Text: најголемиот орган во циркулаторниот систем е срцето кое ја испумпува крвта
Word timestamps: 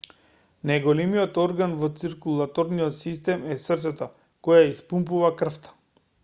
најголемиот 0.69 1.35
орган 1.43 1.75
во 1.81 1.89
циркулаторниот 1.99 2.97
систем 3.01 3.45
е 3.57 3.59
срцето 3.65 4.09
кое 4.49 4.63
ја 4.65 4.73
испумпува 4.73 5.31
крвта 5.43 5.77